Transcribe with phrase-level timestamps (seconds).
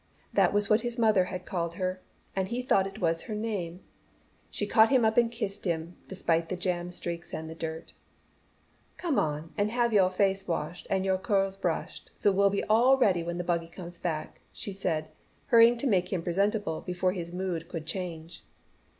[0.33, 2.01] That was what his mother had called her,
[2.35, 3.81] and he thought it was her name.
[4.49, 7.93] She caught him up and kissed him, despite the jam streaks and the dirt.
[8.97, 12.97] "Come on and have yoah face washed and yoah curls brushed, so we'll be all
[12.97, 15.09] ready when the buggy comes back," she said,
[15.45, 18.43] hurrying to make him presentable before his mood could change.